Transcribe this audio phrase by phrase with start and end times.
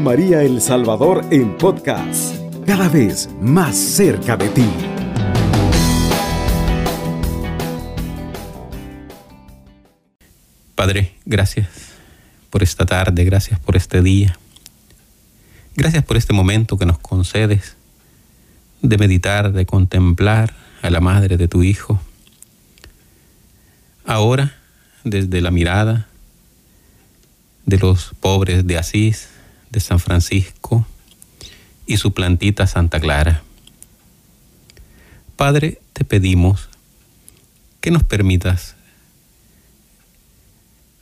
[0.00, 4.66] María El Salvador en podcast, cada vez más cerca de ti.
[10.74, 11.68] Padre, gracias
[12.50, 14.38] por esta tarde, gracias por este día.
[15.74, 17.76] Gracias por este momento que nos concedes
[18.82, 22.00] de meditar, de contemplar a la madre de tu Hijo.
[24.04, 24.54] Ahora,
[25.04, 26.08] desde la mirada
[27.64, 29.28] de los pobres de Asís,
[29.76, 30.86] de San Francisco
[31.86, 33.42] y su plantita Santa Clara.
[35.36, 36.70] Padre, te pedimos
[37.82, 38.74] que nos permitas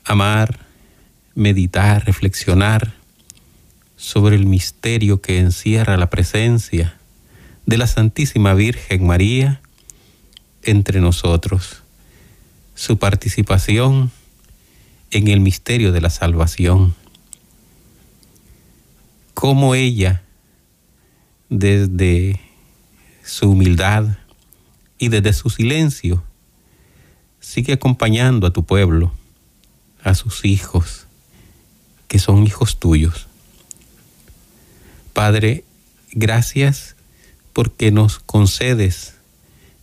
[0.04, 0.58] amar,
[1.36, 2.94] meditar, reflexionar
[3.96, 6.96] sobre el misterio que encierra la presencia
[7.66, 9.60] de la Santísima Virgen María
[10.64, 11.84] entre nosotros,
[12.74, 14.10] su participación
[15.12, 16.96] en el misterio de la salvación,
[19.34, 20.22] cómo ella,
[21.50, 22.40] desde
[23.24, 24.16] su humildad
[24.98, 26.22] y desde su silencio,
[27.40, 29.12] sigue acompañando a tu pueblo,
[30.02, 31.06] a sus hijos,
[32.08, 33.26] que son hijos tuyos.
[35.12, 35.64] Padre,
[36.12, 36.96] gracias
[37.52, 39.14] porque nos concedes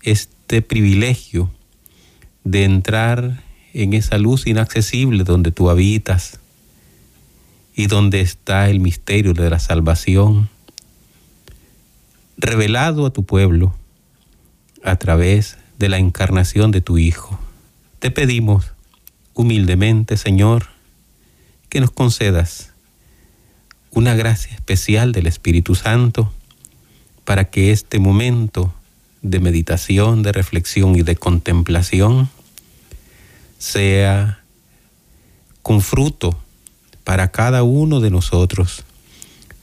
[0.01, 1.51] este privilegio
[2.43, 6.40] de entrar en esa luz inaccesible donde tú habitas
[7.75, 10.49] y donde está el misterio de la salvación,
[12.37, 13.75] revelado a tu pueblo
[14.83, 17.39] a través de la encarnación de tu Hijo.
[17.99, 18.71] Te pedimos
[19.33, 20.67] humildemente, Señor,
[21.69, 22.73] que nos concedas
[23.91, 26.33] una gracia especial del Espíritu Santo
[27.25, 28.73] para que este momento
[29.21, 32.29] de meditación, de reflexión y de contemplación
[33.59, 34.41] sea
[35.61, 36.37] con fruto
[37.11, 38.85] para cada uno de nosotros,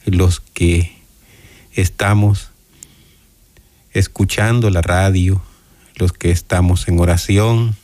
[0.05, 0.99] los que
[1.73, 2.51] estamos
[3.95, 5.41] escuchando la radio,
[5.95, 7.75] los que estamos en oración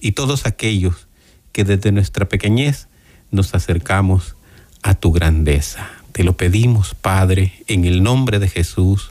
[0.00, 1.08] y todos aquellos
[1.50, 2.86] que desde nuestra pequeñez
[3.32, 4.36] nos acercamos
[4.80, 5.90] a tu grandeza.
[6.12, 9.10] Te lo pedimos, Padre, en el nombre de Jesús,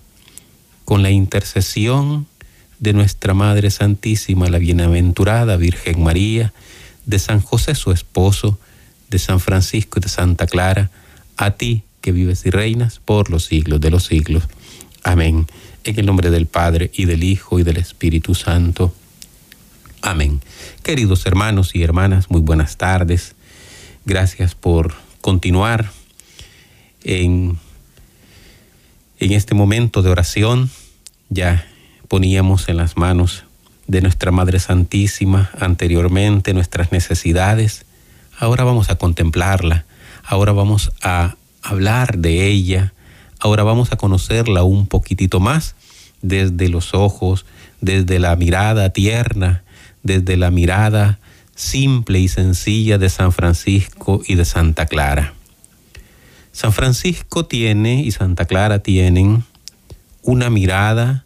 [0.86, 2.26] con la intercesión
[2.80, 6.54] de nuestra Madre Santísima, la bienaventurada Virgen María,
[7.06, 8.58] de San José su esposo,
[9.10, 10.90] de San Francisco y de Santa Clara,
[11.38, 14.44] a ti que vives y reinas por los siglos de los siglos.
[15.04, 15.48] Amén.
[15.84, 18.94] En el nombre del Padre y del Hijo y del Espíritu Santo.
[20.02, 20.42] Amén.
[20.84, 23.36] Queridos hermanos y hermanas, muy buenas tardes.
[24.06, 25.92] Gracias por continuar
[27.04, 27.58] en,
[29.20, 30.70] en este momento de oración.
[31.30, 31.66] Ya
[32.08, 33.44] poníamos en las manos
[33.88, 37.86] de nuestra Madre Santísima anteriormente nuestras necesidades.
[38.40, 39.86] Ahora vamos a contemplarla.
[40.24, 42.94] Ahora vamos a hablar de ella.
[43.38, 45.76] Ahora vamos a conocerla un poquitito más
[46.22, 47.46] desde los ojos,
[47.82, 49.64] desde la mirada tierna,
[50.04, 51.20] desde la mirada
[51.54, 55.34] simple y sencilla de San Francisco y de Santa Clara.
[56.54, 59.44] San Francisco tiene y Santa Clara tienen
[60.22, 61.26] una mirada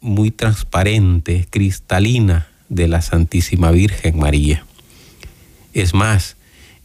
[0.00, 4.64] muy transparente, cristalina de la Santísima Virgen María.
[5.74, 6.36] Es más,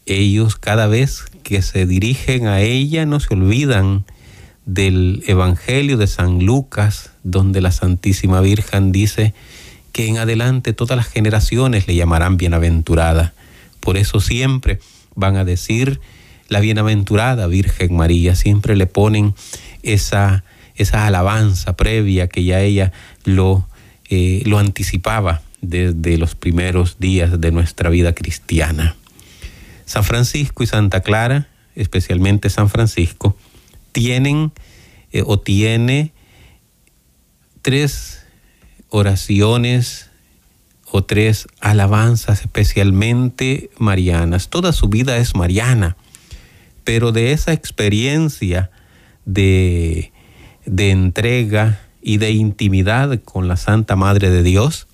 [0.07, 4.03] ellos cada vez que se dirigen a ella no se olvidan
[4.65, 9.35] del Evangelio de San Lucas, donde la Santísima Virgen dice,
[9.91, 13.33] que en adelante todas las generaciones le llamarán bienaventurada.
[13.79, 14.79] Por eso siempre
[15.15, 16.01] van a decir
[16.47, 19.35] la bienaventurada Virgen María, siempre le ponen
[19.83, 20.43] esa,
[20.75, 22.91] esa alabanza previa que ya ella
[23.23, 23.67] lo,
[24.09, 28.95] eh, lo anticipaba desde los primeros días de nuestra vida cristiana.
[29.85, 33.35] San Francisco y Santa Clara, especialmente San Francisco,
[33.91, 34.51] tienen
[35.11, 36.11] eh, o tiene
[37.61, 38.25] tres
[38.89, 40.09] oraciones
[40.91, 44.49] o tres alabanzas especialmente marianas.
[44.49, 45.97] Toda su vida es mariana,
[46.83, 48.71] pero de esa experiencia
[49.25, 50.11] de,
[50.65, 54.87] de entrega y de intimidad con la Santa Madre de Dios,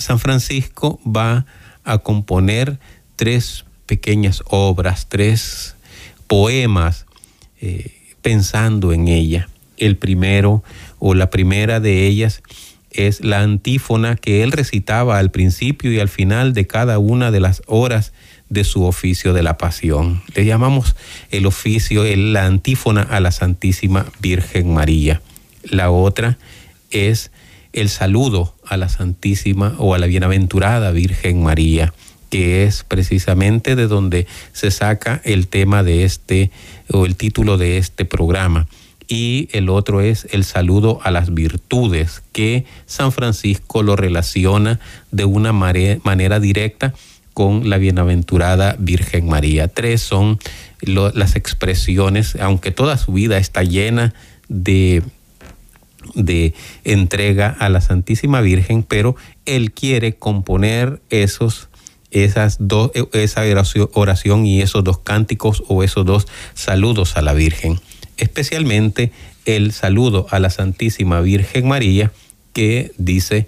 [0.00, 1.46] San Francisco va
[1.84, 2.78] a componer
[3.16, 5.76] tres pequeñas obras, tres
[6.26, 7.06] poemas
[7.60, 7.92] eh,
[8.22, 9.48] pensando en ella.
[9.76, 10.62] El primero
[10.98, 12.42] o la primera de ellas
[12.90, 17.40] es la antífona que él recitaba al principio y al final de cada una de
[17.40, 18.12] las horas
[18.48, 20.22] de su oficio de la pasión.
[20.34, 20.96] Le llamamos
[21.30, 25.22] el oficio, la antífona a la Santísima Virgen María.
[25.62, 26.36] La otra
[26.90, 27.30] es
[27.72, 31.92] el saludo a la Santísima o a la Bienaventurada Virgen María,
[32.30, 36.50] que es precisamente de donde se saca el tema de este
[36.90, 38.66] o el título de este programa.
[39.08, 44.78] Y el otro es el saludo a las virtudes, que San Francisco lo relaciona
[45.10, 46.94] de una manera directa
[47.34, 49.66] con la bienaventurada Virgen María.
[49.66, 50.38] Tres son
[50.82, 54.14] las expresiones, aunque toda su vida está llena
[54.48, 55.02] de
[56.14, 56.54] de
[56.84, 59.16] entrega a la Santísima Virgen, pero
[59.46, 61.68] él quiere componer esos
[62.10, 63.42] esas dos, esa
[63.92, 67.80] oración y esos dos cánticos o esos dos saludos a la Virgen,
[68.16, 69.12] especialmente
[69.44, 72.12] el saludo a la Santísima Virgen María
[72.52, 73.46] que dice,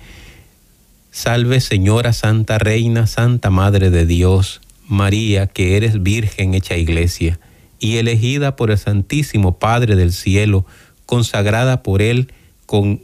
[1.11, 7.39] Salve Señora Santa Reina, Santa Madre de Dios, María, que eres Virgen hecha iglesia
[7.79, 10.65] y elegida por el Santísimo Padre del Cielo,
[11.05, 12.33] consagrada por Él,
[12.73, 13.03] con,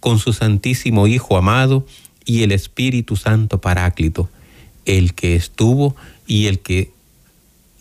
[0.00, 1.86] con su Santísimo Hijo amado
[2.24, 4.30] y el Espíritu Santo Paráclito,
[4.86, 5.94] el que estuvo
[6.26, 6.90] y el que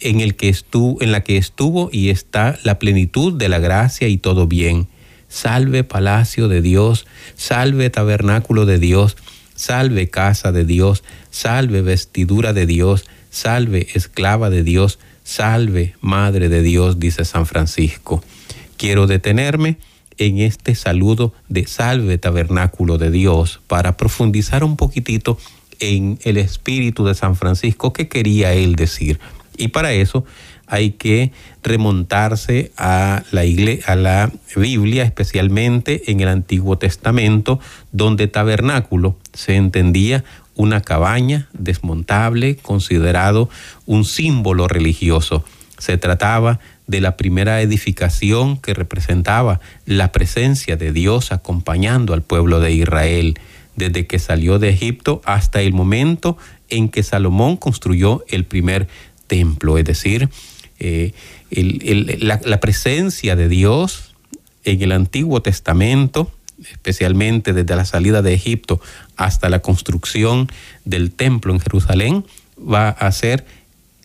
[0.02, 4.10] en el que estuvo, en la que estuvo y está la plenitud de la gracia
[4.10, 4.90] y todo bien.
[5.30, 7.06] Salve palacio de Dios,
[7.38, 9.16] salve tabernáculo de Dios,
[9.56, 16.62] salve casa de Dios, salve vestidura de Dios, salve esclava de Dios, salve madre de
[16.62, 18.22] Dios, dice San Francisco.
[18.76, 19.78] Quiero detenerme
[20.22, 25.40] en este saludo de salve tabernáculo de Dios para profundizar un poquitito
[25.80, 29.20] en el espíritu de San Francisco, qué quería él decir.
[29.58, 30.24] Y para eso
[30.68, 31.32] hay que
[31.64, 33.42] remontarse a la,
[33.88, 37.60] a la Biblia, especialmente en el Antiguo Testamento,
[37.92, 40.24] donde tabernáculo se entendía
[40.54, 43.50] una cabaña desmontable, considerado
[43.88, 45.44] un símbolo religioso.
[45.80, 46.60] Se trataba
[46.92, 53.40] de la primera edificación que representaba la presencia de Dios acompañando al pueblo de Israel
[53.78, 56.38] desde que salió de Egipto hasta el momento
[56.70, 58.90] en que Salomón construyó el primer
[59.28, 60.28] templo, es decir,
[60.80, 61.14] eh,
[61.50, 64.14] la, la presencia de Dios
[64.66, 66.30] en el Antiguo Testamento,
[66.70, 68.82] especialmente desde la salida de Egipto
[69.16, 70.50] hasta la construcción
[70.84, 72.26] del templo en Jerusalén,
[72.60, 73.46] va a ser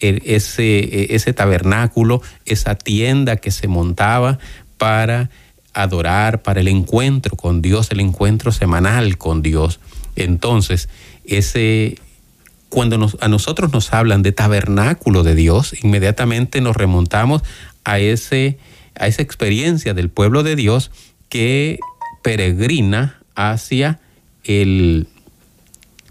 [0.00, 4.38] ese, e, ese tabernáculo, esa tienda que se montaba
[4.78, 5.31] para
[5.72, 9.78] adorar, para el encuentro con Dios, el encuentro semanal con Dios.
[10.16, 10.88] Entonces,
[11.25, 11.98] ese,
[12.69, 17.43] cuando a nosotros nos hablan de tabernáculo de Dios, inmediatamente nos remontamos
[17.84, 18.58] a, ese,
[18.98, 20.90] a esa experiencia del pueblo de Dios
[21.28, 21.78] que
[22.22, 24.00] peregrina hacia,
[24.44, 25.08] el,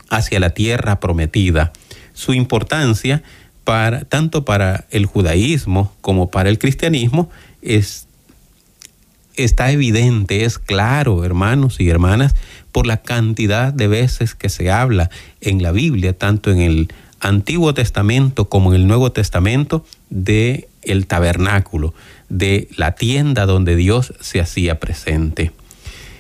[0.10, 1.74] hacia la tierra prometida.
[2.14, 3.24] Su importancia
[3.66, 7.30] para, tanto para el judaísmo como para el cristianismo
[7.62, 8.08] es,
[9.36, 12.36] está evidente, es claro, hermanos y hermanas,
[12.72, 15.10] por la cantidad de veces que se habla
[15.42, 21.08] en la Biblia, tanto en el Antiguo Testamento como en el Nuevo Testamento, de el
[21.08, 21.94] tabernáculo,
[22.30, 25.52] de la tienda donde Dios se hacía presente.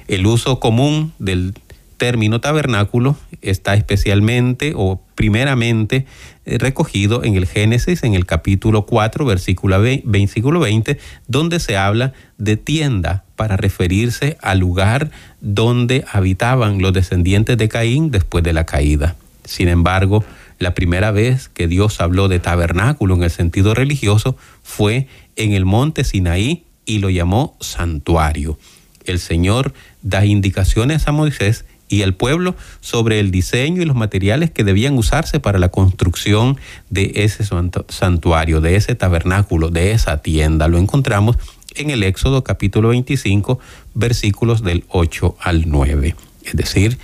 [0.07, 1.53] El uso común del
[1.97, 6.05] término tabernáculo está especialmente o primeramente
[6.45, 13.23] recogido en el Génesis, en el capítulo 4, versículo 20, donde se habla de tienda
[13.35, 15.11] para referirse al lugar
[15.41, 19.15] donde habitaban los descendientes de Caín después de la caída.
[19.43, 20.23] Sin embargo,
[20.59, 25.65] la primera vez que Dios habló de tabernáculo en el sentido religioso fue en el
[25.65, 28.57] monte Sinaí y lo llamó santuario.
[29.03, 34.51] El Señor da indicaciones a Moisés y el pueblo sobre el diseño y los materiales
[34.51, 36.57] que debían usarse para la construcción
[36.89, 37.43] de ese
[37.89, 40.67] santuario, de ese tabernáculo, de esa tienda.
[40.67, 41.37] Lo encontramos
[41.75, 43.59] en el Éxodo capítulo 25,
[43.93, 46.15] versículos del 8 al 9.
[46.43, 46.97] Es decir,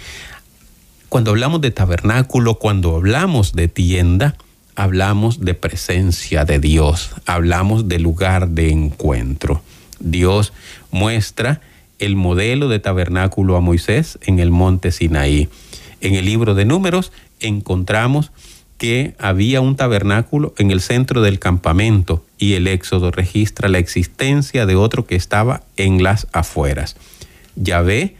[1.10, 4.36] cuando hablamos de tabernáculo, cuando hablamos de tienda,
[4.76, 9.62] hablamos de presencia de Dios, hablamos de lugar de encuentro.
[10.00, 10.54] Dios
[10.90, 11.62] muestra
[12.02, 15.48] el modelo de tabernáculo a Moisés en el monte Sinaí.
[16.02, 18.32] En el libro de números encontramos
[18.78, 24.66] que había un tabernáculo en el centro del campamento y el Éxodo registra la existencia
[24.66, 26.98] de otro que estaba en las afueras.
[27.56, 28.16] Yahvé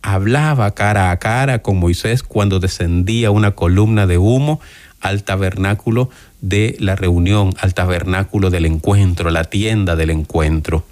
[0.00, 4.60] hablaba cara a cara con Moisés cuando descendía una columna de humo
[5.02, 6.08] al tabernáculo
[6.40, 10.84] de la reunión, al tabernáculo del encuentro, la tienda del encuentro.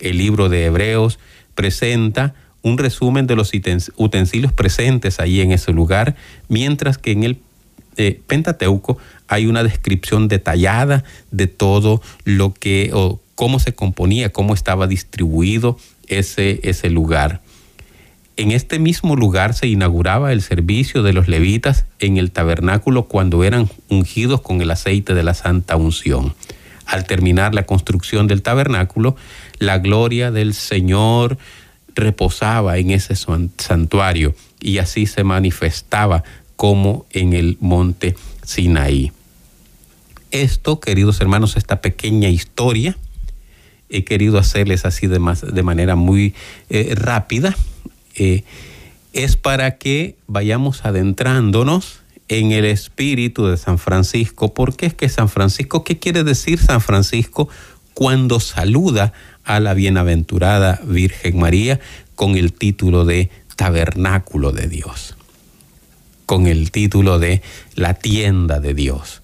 [0.00, 1.20] El libro de Hebreos
[1.56, 3.50] presenta un resumen de los
[3.96, 6.14] utensilios presentes ahí en ese lugar,
[6.48, 7.38] mientras que en el
[7.96, 14.54] eh, Pentateuco hay una descripción detallada de todo lo que, o cómo se componía, cómo
[14.54, 17.40] estaba distribuido ese, ese lugar.
[18.36, 23.44] En este mismo lugar se inauguraba el servicio de los levitas en el tabernáculo cuando
[23.44, 26.34] eran ungidos con el aceite de la santa unción.
[26.84, 29.16] Al terminar la construcción del tabernáculo,
[29.58, 31.38] la gloria del Señor
[31.94, 36.24] reposaba en ese santuario y así se manifestaba
[36.56, 39.12] como en el monte Sinaí.
[40.30, 42.96] Esto, queridos hermanos, esta pequeña historia,
[43.88, 45.20] he querido hacerles así de,
[45.52, 46.34] de manera muy
[46.68, 47.56] eh, rápida
[48.16, 48.44] eh,
[49.12, 54.52] es para que vayamos adentrándonos en el espíritu de San Francisco.
[54.52, 57.48] ¿Por qué es que San Francisco, qué quiere decir San Francisco
[57.94, 59.12] cuando saluda
[59.46, 61.80] a la bienaventurada Virgen María
[62.14, 65.16] con el título de tabernáculo de Dios,
[66.26, 67.40] con el título de
[67.74, 69.22] la tienda de Dios?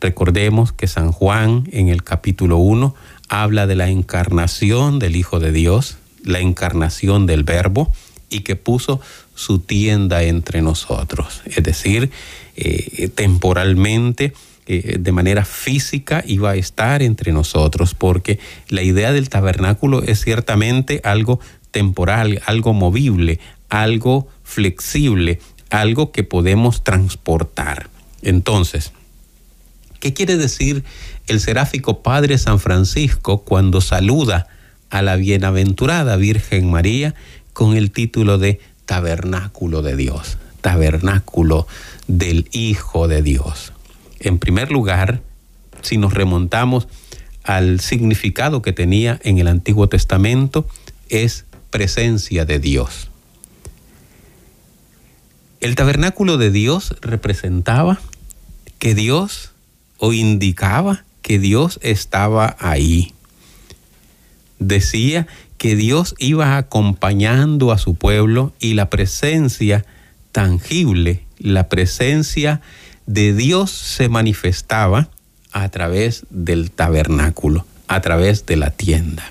[0.00, 2.94] Recordemos que San Juan en el capítulo 1
[3.28, 7.92] habla de la encarnación del Hijo de Dios, la encarnación del Verbo,
[8.30, 9.00] y que puso
[9.34, 11.42] su tienda entre nosotros.
[11.44, 12.10] Es decir,
[12.56, 14.32] eh, temporalmente,
[14.66, 18.38] eh, de manera física, iba a estar entre nosotros, porque
[18.68, 21.40] la idea del tabernáculo es ciertamente algo
[21.70, 25.40] temporal, algo movible, algo flexible,
[25.70, 27.88] algo que podemos transportar.
[28.22, 28.92] Entonces,
[29.98, 30.84] ¿qué quiere decir
[31.26, 34.48] el seráfico Padre San Francisco cuando saluda
[34.90, 37.14] a la bienaventurada Virgen María
[37.52, 41.66] con el título de Tabernáculo de Dios, Tabernáculo
[42.08, 43.72] del Hijo de Dios.
[44.20, 45.22] En primer lugar,
[45.82, 46.86] si nos remontamos
[47.42, 50.68] al significado que tenía en el Antiguo Testamento,
[51.08, 53.10] es presencia de Dios.
[55.60, 58.00] El tabernáculo de Dios representaba
[58.78, 59.52] que Dios
[59.98, 63.12] o indicaba que Dios estaba ahí.
[64.58, 65.26] Decía
[65.58, 69.84] que Dios iba acompañando a su pueblo y la presencia
[70.32, 72.62] tangible, la presencia
[73.12, 75.08] de Dios se manifestaba
[75.50, 79.24] a través del tabernáculo, a través de la tienda.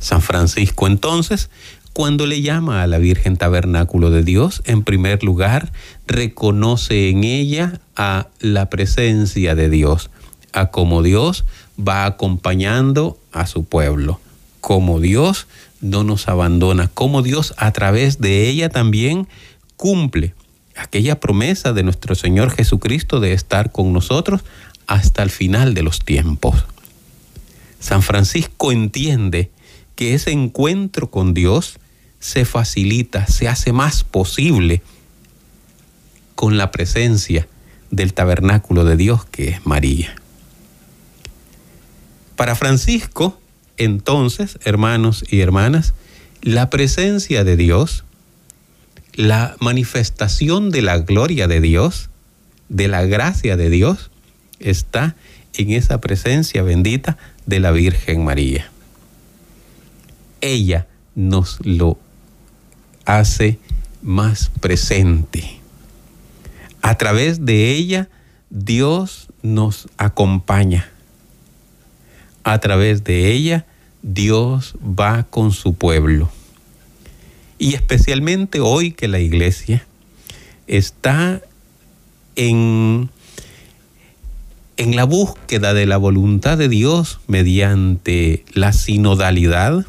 [0.00, 1.50] San Francisco entonces,
[1.92, 5.72] cuando le llama a la Virgen tabernáculo de Dios, en primer lugar,
[6.06, 10.08] reconoce en ella a la presencia de Dios,
[10.54, 11.44] a cómo Dios
[11.78, 14.20] va acompañando a su pueblo
[14.66, 15.46] cómo Dios
[15.80, 19.28] no nos abandona, cómo Dios a través de ella también
[19.76, 20.34] cumple
[20.76, 24.42] aquella promesa de nuestro Señor Jesucristo de estar con nosotros
[24.86, 26.64] hasta el final de los tiempos.
[27.80, 29.50] San Francisco entiende
[29.94, 31.78] que ese encuentro con Dios
[32.20, 34.82] se facilita, se hace más posible
[36.34, 37.48] con la presencia
[37.90, 40.14] del tabernáculo de Dios que es María.
[42.36, 43.38] Para Francisco,
[43.78, 45.94] entonces, hermanos y hermanas,
[46.42, 48.04] la presencia de Dios,
[49.16, 52.10] la manifestación de la gloria de Dios,
[52.68, 54.10] de la gracia de Dios,
[54.60, 55.16] está
[55.54, 58.70] en esa presencia bendita de la Virgen María.
[60.40, 61.98] Ella nos lo
[63.04, 63.58] hace
[64.02, 65.60] más presente.
[66.82, 68.08] A través de ella,
[68.50, 70.90] Dios nos acompaña
[72.46, 73.66] a través de ella,
[74.02, 76.30] Dios va con su pueblo.
[77.58, 79.86] Y especialmente hoy que la iglesia
[80.66, 81.40] está
[82.36, 83.10] en,
[84.76, 89.86] en la búsqueda de la voluntad de Dios mediante la sinodalidad,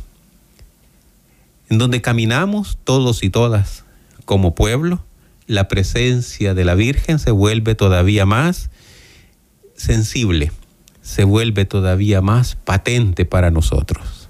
[1.70, 3.84] en donde caminamos todos y todas
[4.26, 5.04] como pueblo,
[5.48, 8.70] la presencia de la Virgen se vuelve todavía más
[9.76, 10.52] sensible
[11.08, 14.28] se vuelve todavía más patente para nosotros.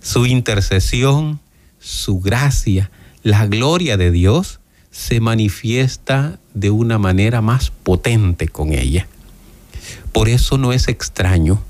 [0.00, 1.38] Su intercesión,
[1.80, 2.90] su gracia,
[3.22, 9.06] la gloria de Dios se manifiesta de una manera más potente con ella.
[10.12, 11.62] Por eso no es extraño,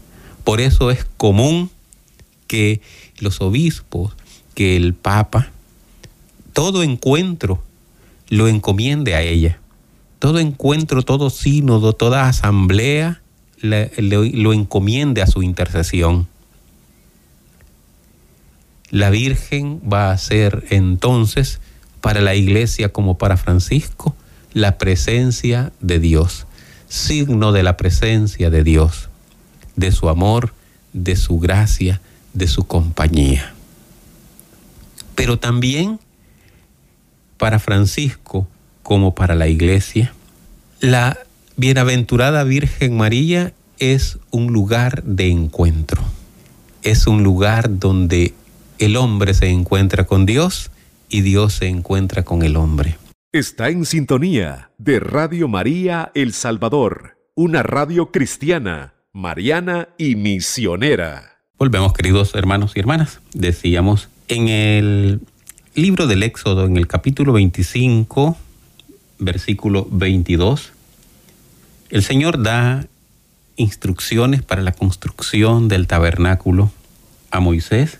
[0.44, 1.70] por eso es común
[2.46, 2.80] que
[3.18, 4.14] los obispos,
[4.54, 5.50] que el Papa,
[6.52, 7.62] todo encuentro
[8.28, 9.60] lo encomiende a ella.
[10.18, 13.20] Todo encuentro, todo sínodo, toda asamblea
[13.60, 16.26] lo encomiende a su intercesión.
[18.90, 21.60] La Virgen va a ser entonces
[22.00, 24.14] para la iglesia como para Francisco
[24.52, 26.46] la presencia de Dios,
[26.88, 29.08] signo de la presencia de Dios,
[29.76, 30.54] de su amor,
[30.92, 32.00] de su gracia,
[32.32, 33.52] de su compañía.
[35.14, 36.00] Pero también
[37.36, 38.48] para Francisco
[38.82, 40.14] como para la iglesia,
[40.80, 41.18] la
[41.56, 46.02] Bienaventurada Virgen María es un lugar de encuentro.
[46.82, 48.34] Es un lugar donde
[48.78, 50.70] el hombre se encuentra con Dios
[51.08, 52.98] y Dios se encuentra con el hombre.
[53.32, 61.38] Está en sintonía de Radio María El Salvador, una radio cristiana, mariana y misionera.
[61.58, 63.20] Volvemos, queridos hermanos y hermanas.
[63.34, 65.20] Decíamos en el
[65.74, 68.36] libro del Éxodo, en el capítulo 25,
[69.18, 70.72] versículo 22,
[71.90, 72.86] el Señor da
[73.56, 76.70] instrucciones para la construcción del tabernáculo
[77.30, 77.98] a Moisés.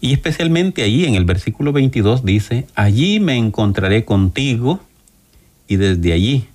[0.00, 4.80] Y especialmente ahí en el versículo 22 dice, allí me encontraré contigo
[5.68, 6.48] y desde allí,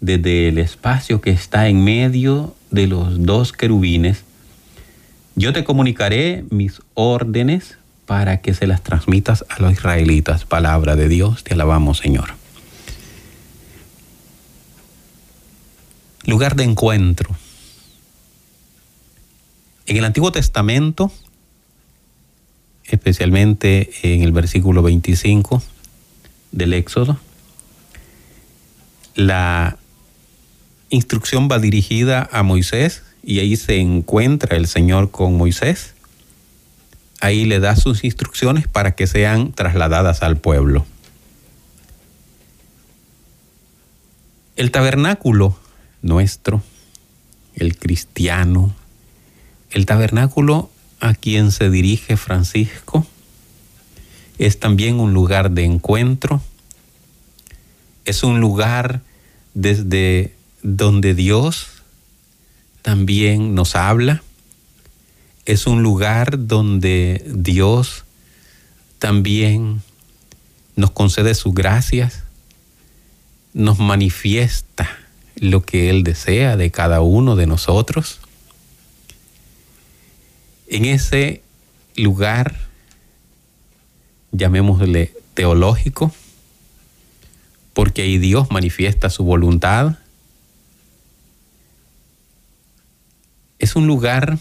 [0.00, 4.24] desde el espacio que está en medio de los dos querubines,
[5.36, 10.44] yo te comunicaré mis órdenes para que se las transmitas a los israelitas.
[10.44, 12.34] Palabra de Dios, te alabamos Señor.
[16.26, 17.30] Lugar de encuentro.
[19.86, 21.12] En el Antiguo Testamento,
[22.86, 25.62] especialmente en el versículo 25
[26.52, 27.18] del Éxodo,
[29.14, 29.78] la
[30.90, 35.94] instrucción va dirigida a Moisés y ahí se encuentra el Señor con Moisés.
[37.20, 40.84] Ahí le da sus instrucciones para que sean trasladadas al pueblo.
[44.56, 45.58] El tabernáculo
[46.02, 46.62] nuestro,
[47.54, 48.74] el cristiano,
[49.70, 50.70] el tabernáculo
[51.04, 53.06] a quien se dirige Francisco.
[54.38, 56.40] Es también un lugar de encuentro,
[58.06, 59.02] es un lugar
[59.52, 61.66] desde donde Dios
[62.80, 64.22] también nos habla,
[65.44, 68.04] es un lugar donde Dios
[68.98, 69.82] también
[70.74, 72.24] nos concede sus gracias,
[73.52, 74.88] nos manifiesta
[75.36, 78.20] lo que Él desea de cada uno de nosotros.
[80.74, 81.40] En ese
[81.94, 82.58] lugar,
[84.32, 86.12] llamémosle teológico,
[87.74, 89.98] porque ahí Dios manifiesta su voluntad.
[93.60, 94.36] Es un lugar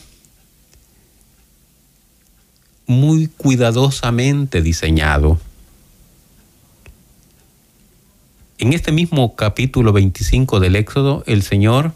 [2.88, 5.39] muy cuidadosamente diseñado
[8.58, 11.93] En este mismo capítulo 25 del Éxodo, el Señor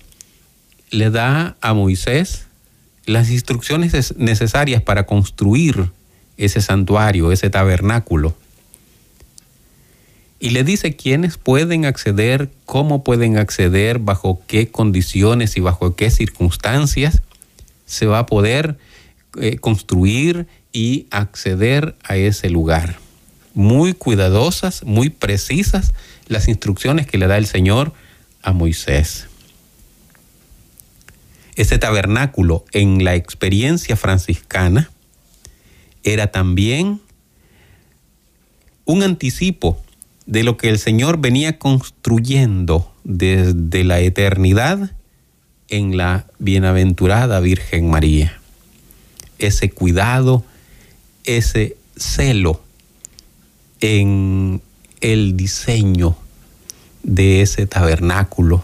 [0.90, 2.47] le da a Moisés
[3.08, 5.92] las instrucciones necesarias para construir
[6.36, 8.36] ese santuario, ese tabernáculo.
[10.40, 16.12] Y le dice quiénes pueden acceder, cómo pueden acceder, bajo qué condiciones y bajo qué
[16.12, 17.24] circunstancias
[17.86, 18.78] se va a poder
[19.40, 23.00] eh, construir y acceder a ese lugar.
[23.54, 25.94] Muy cuidadosas, muy precisas
[26.28, 27.94] las instrucciones que le da el Señor
[28.44, 29.28] a Moisés.
[31.58, 34.92] Ese tabernáculo en la experiencia franciscana
[36.04, 37.02] era también
[38.86, 39.82] un anticipo
[40.28, 44.92] de lo que el Señor venía construyendo desde la eternidad
[45.68, 48.40] en la bienaventurada Virgen María.
[49.40, 50.46] Ese cuidado,
[51.24, 52.62] ese celo
[53.82, 54.62] en
[55.02, 56.16] el diseño
[57.02, 58.64] de ese tabernáculo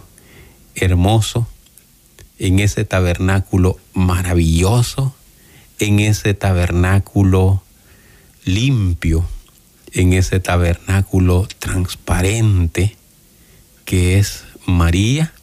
[0.76, 1.48] hermoso,
[2.40, 5.16] en ese tabernáculo maravilloso,
[5.80, 7.64] en ese tabernáculo
[8.46, 9.28] limpio,
[9.92, 12.96] en ese tabernáculo transparente
[13.86, 15.34] que es María,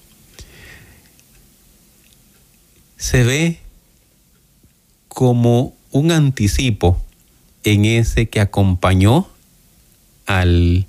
[2.97, 3.61] se ve
[5.09, 7.03] como un anticipo
[7.65, 9.29] en ese que acompañó
[10.27, 10.87] al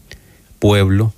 [0.59, 1.13] pueblo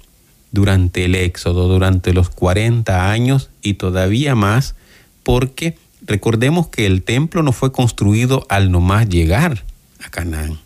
[0.54, 4.76] durante el éxodo, durante los 40 años y todavía más,
[5.24, 9.66] porque recordemos que el templo no fue construido al nomás llegar
[10.06, 10.60] a Canaán.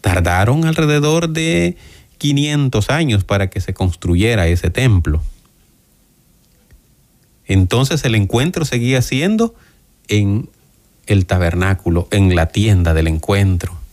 [0.00, 1.76] Tardaron alrededor de
[2.18, 5.22] 500 años para que se construyera ese templo.
[7.46, 9.54] Entonces el encuentro seguía siendo
[10.08, 10.48] en
[11.06, 13.83] el tabernáculo, en la tienda del encuentro.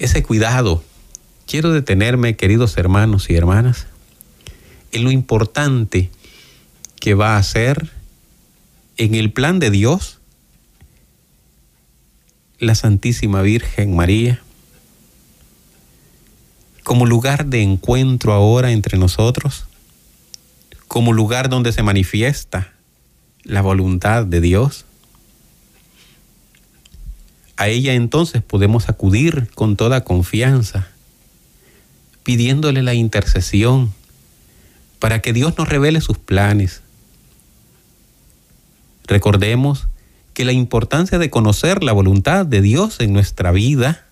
[0.00, 0.82] Ese cuidado.
[1.46, 3.86] Quiero detenerme, queridos hermanos y hermanas,
[4.92, 6.10] en lo importante
[6.98, 7.90] que va a ser
[8.96, 10.18] en el plan de Dios
[12.58, 14.42] la Santísima Virgen María
[16.82, 19.66] como lugar de encuentro ahora entre nosotros,
[20.88, 22.72] como lugar donde se manifiesta
[23.44, 24.86] la voluntad de Dios
[27.60, 30.88] a ella entonces podemos acudir con toda confianza,
[32.22, 33.92] pidiéndole la intercesión
[34.98, 36.80] para que Dios nos revele sus planes.
[39.06, 39.88] Recordemos
[40.32, 44.06] que la importancia de conocer la voluntad de Dios en nuestra vida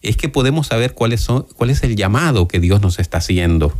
[0.00, 3.76] es que podemos saber cuál es, cuál es el llamado que Dios nos está haciendo.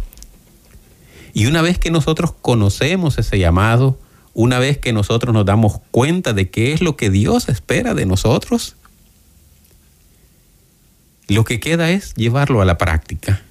[1.32, 3.98] Y una vez que nosotros conocemos ese llamado,
[4.38, 8.06] una vez que nosotros nos damos cuenta de qué es lo que Dios espera de
[8.06, 8.76] nosotros,
[11.26, 13.42] lo que queda es llevarlo a la práctica.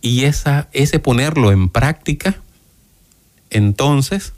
[0.00, 2.40] Y esa, ese ponerlo en práctica,
[3.50, 4.32] entonces,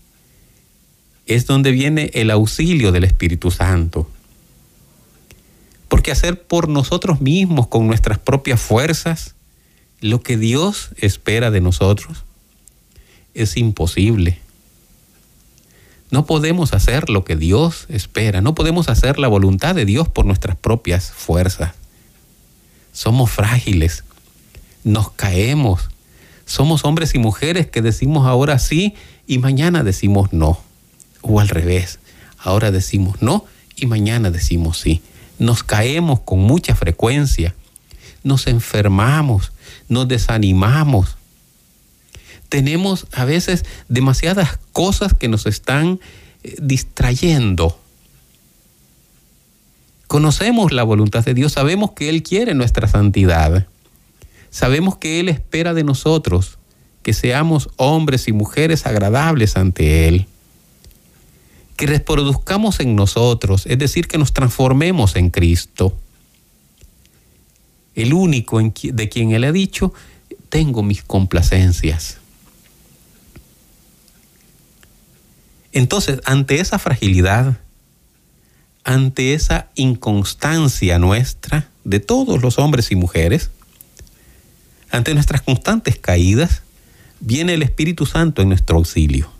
[1.27, 4.11] es donde viene el auxilio del Espíritu Santo.
[5.87, 9.37] Porque hacer por nosotros mismos, con nuestras propias fuerzas,
[10.01, 12.25] lo que Dios espera de nosotros,
[13.35, 14.39] es imposible.
[16.11, 20.27] No podemos hacer lo que Dios espera, no podemos hacer la voluntad de Dios por
[20.27, 21.73] nuestras propias fuerzas.
[22.93, 24.03] Somos frágiles,
[24.83, 25.89] nos caemos,
[26.47, 28.95] somos hombres y mujeres que decimos ahora sí
[29.29, 30.59] y mañana decimos no,
[31.23, 32.01] o al revés,
[32.39, 33.45] ahora decimos no
[33.77, 35.03] y mañana decimos sí.
[35.39, 37.55] Nos caemos con mucha frecuencia,
[38.25, 39.53] nos enfermamos,
[39.89, 41.17] nos desanimamos,
[42.51, 46.01] tenemos a veces demasiadas cosas que nos están
[46.43, 47.81] eh, distrayendo.
[50.09, 53.67] Conocemos la voluntad de Dios, sabemos que Él quiere nuestra santidad,
[54.51, 56.59] sabemos que Él espera de nosotros
[57.03, 60.27] que seamos hombres y mujeres agradables ante Él,
[61.77, 65.97] que reproduzcamos en nosotros, es decir, que nos transformemos en Cristo.
[67.95, 69.95] El único de quien Él ha dicho,
[70.51, 72.20] tengo mis complacencias.
[75.73, 77.59] Entonces, ante esa fragilidad,
[78.85, 83.51] ante esa inconstancia nuestra, de todos los hombres y mujeres,
[84.91, 86.63] ante nuestras constantes caídas,
[87.21, 89.31] viene el Espíritu Santo en nuestro auxilio.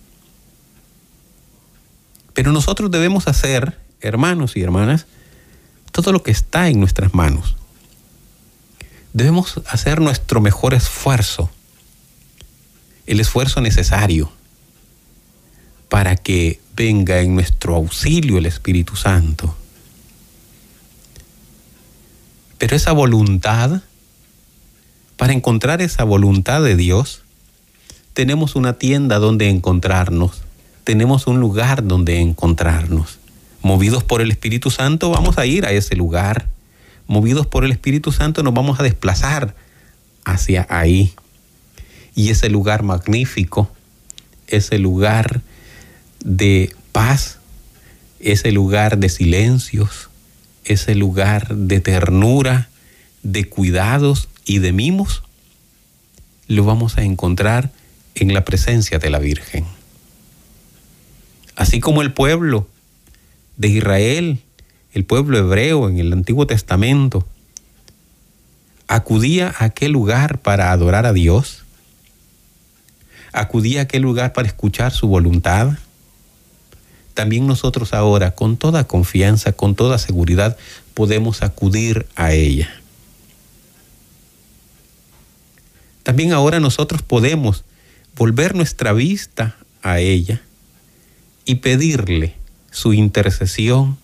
[2.35, 5.07] Pero nosotros debemos hacer, hermanos y hermanas,
[5.91, 7.57] todo lo que está en nuestras manos.
[9.13, 11.51] Debemos hacer nuestro mejor esfuerzo,
[13.07, 14.31] el esfuerzo necesario
[15.91, 19.55] para que venga en nuestro auxilio el Espíritu Santo.
[22.57, 23.83] Pero esa voluntad,
[25.17, 27.23] para encontrar esa voluntad de Dios,
[28.15, 30.43] tenemos una tienda donde encontrarnos,
[30.85, 33.19] tenemos un lugar donde encontrarnos.
[33.61, 36.49] Movidos por el Espíritu Santo vamos a ir a ese lugar.
[37.09, 39.55] Movidos por el Espíritu Santo nos vamos a desplazar
[40.25, 41.13] hacia ahí.
[42.15, 43.69] Y ese lugar magnífico,
[44.47, 45.43] ese lugar
[46.25, 47.39] de paz,
[48.21, 50.11] ese lugar de silencios,
[50.65, 52.69] ese lugar de ternura,
[53.23, 55.23] de cuidados y de mimos,
[56.47, 57.71] lo vamos a encontrar
[58.15, 59.65] en la presencia de la Virgen.
[61.57, 62.67] Así como el pueblo
[63.57, 64.41] de Israel,
[64.93, 67.27] el pueblo hebreo en el Antiguo Testamento,
[68.89, 71.65] acudía a aquel lugar para adorar a Dios,
[73.33, 75.79] acudía a aquel lugar para escuchar su voluntad,
[77.15, 80.57] también nosotros ahora, con toda confianza, con toda seguridad,
[80.95, 82.71] podemos acudir a ella.
[86.03, 87.65] También ahora nosotros podemos
[88.17, 90.43] volver nuestra vista a ella
[91.45, 92.35] y pedirle
[92.71, 93.99] su intercesión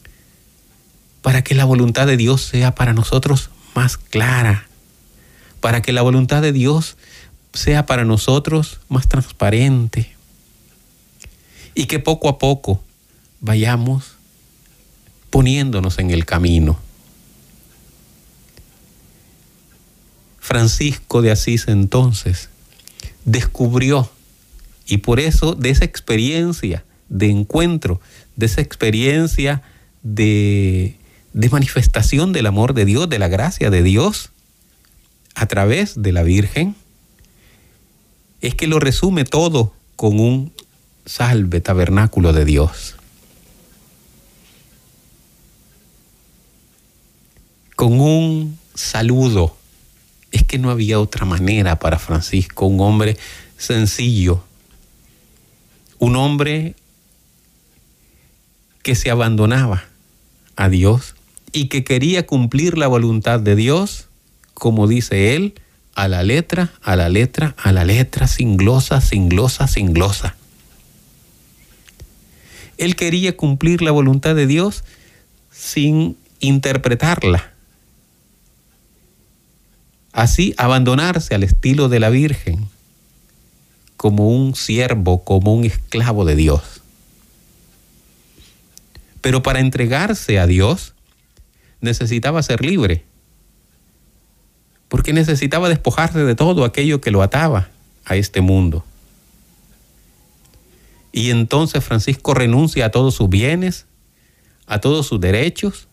[1.22, 4.68] para que la voluntad de Dios sea para nosotros más clara,
[5.60, 6.96] para que la voluntad de Dios
[7.52, 10.14] sea para nosotros más transparente
[11.74, 12.82] y que poco a poco
[13.40, 14.16] vayamos
[15.30, 16.78] poniéndonos en el camino.
[20.38, 22.48] Francisco de Asís entonces
[23.24, 24.10] descubrió,
[24.86, 28.00] y por eso de esa experiencia de encuentro,
[28.36, 29.62] de esa experiencia
[30.02, 30.96] de,
[31.32, 34.30] de manifestación del amor de Dios, de la gracia de Dios,
[35.34, 36.76] a través de la Virgen,
[38.40, 40.52] es que lo resume todo con un
[41.04, 42.95] salve tabernáculo de Dios.
[47.76, 49.56] Con un saludo.
[50.32, 53.16] Es que no había otra manera para Francisco, un hombre
[53.58, 54.42] sencillo,
[55.98, 56.74] un hombre
[58.82, 59.84] que se abandonaba
[60.56, 61.14] a Dios
[61.52, 64.08] y que quería cumplir la voluntad de Dios,
[64.54, 65.54] como dice él,
[65.94, 70.34] a la letra, a la letra, a la letra, sin glosa, sin glosa, sin glosa.
[72.78, 74.84] Él quería cumplir la voluntad de Dios
[75.50, 77.55] sin interpretarla
[80.16, 82.70] Así abandonarse al estilo de la Virgen
[83.98, 86.80] como un siervo, como un esclavo de Dios.
[89.20, 90.94] Pero para entregarse a Dios
[91.82, 93.04] necesitaba ser libre,
[94.88, 97.68] porque necesitaba despojarse de todo aquello que lo ataba
[98.06, 98.86] a este mundo.
[101.12, 103.84] Y entonces Francisco renuncia a todos sus bienes,
[104.66, 105.88] a todos sus derechos,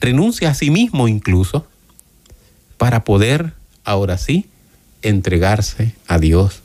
[0.00, 1.68] renuncia a sí mismo incluso,
[2.76, 4.46] para poder, ahora sí,
[5.02, 6.62] entregarse a Dios.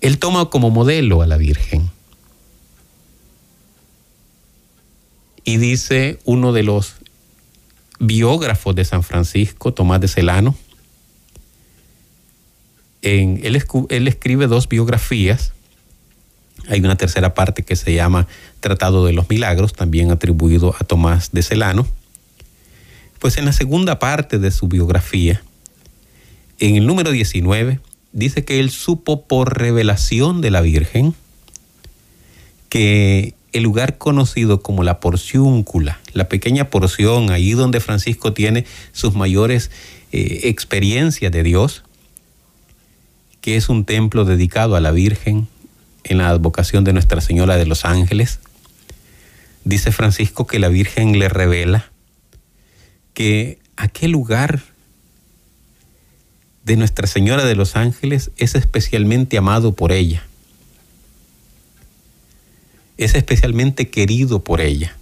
[0.00, 1.90] Él toma como modelo a la Virgen.
[5.44, 6.94] Y dice uno de los
[7.98, 10.56] biógrafos de San Francisco, Tomás de Celano,
[13.02, 15.52] en, él, él escribe dos biografías.
[16.68, 18.28] Hay una tercera parte que se llama
[18.60, 21.86] Tratado de los Milagros, también atribuido a Tomás de Celano.
[23.22, 25.44] Pues en la segunda parte de su biografía,
[26.58, 27.78] en el número 19,
[28.10, 31.14] dice que él supo por revelación de la Virgen
[32.68, 39.14] que el lugar conocido como la porciúncula, la pequeña porción, ahí donde Francisco tiene sus
[39.14, 39.70] mayores
[40.10, 41.84] eh, experiencias de Dios,
[43.40, 45.46] que es un templo dedicado a la Virgen
[46.02, 48.40] en la advocación de Nuestra Señora de los Ángeles.
[49.62, 51.91] Dice Francisco que la Virgen le revela
[53.14, 54.62] que aquel lugar
[56.64, 60.24] de Nuestra Señora de los Ángeles es especialmente amado por ella.
[62.96, 64.96] Es especialmente querido por ella.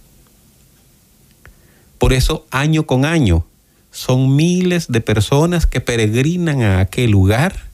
[1.97, 3.45] Por eso año con año
[3.91, 7.67] son miles de personas que peregrinan a aquel lugar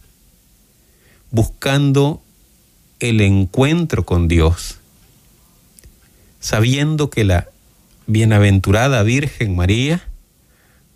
[1.31, 2.21] buscando
[2.99, 4.79] el encuentro con Dios,
[6.39, 7.47] sabiendo que la
[8.07, 10.06] bienaventurada Virgen María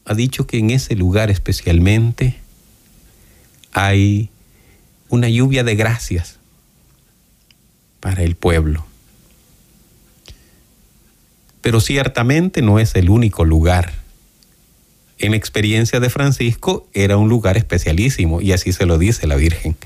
[0.05, 2.37] ha dicho que en ese lugar especialmente
[3.71, 4.29] hay
[5.09, 6.39] una lluvia de gracias
[7.99, 8.85] para el pueblo.
[11.61, 13.93] Pero ciertamente no es el único lugar.
[15.19, 19.77] En experiencia de Francisco era un lugar especialísimo y así se lo dice la Virgen,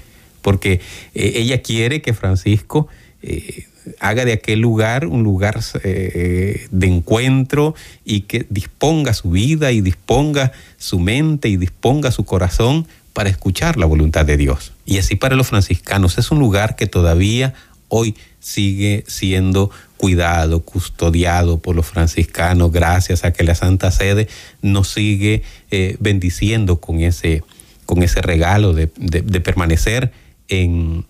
[0.42, 0.80] porque
[1.14, 2.88] eh, ella quiere que Francisco
[3.22, 3.68] eh,
[4.00, 9.82] haga de aquel lugar un lugar eh, de encuentro y que disponga su vida y
[9.82, 14.74] disponga su mente y disponga su corazón para escuchar la voluntad de Dios.
[14.86, 17.54] Y así para los franciscanos es un lugar que todavía
[17.88, 24.28] hoy sigue siendo cuidado, custodiado por los franciscanos, gracias a que la Santa Sede
[24.62, 27.44] nos sigue eh, bendiciendo con ese,
[27.86, 30.12] con ese regalo de, permanecer
[30.48, 31.06] en,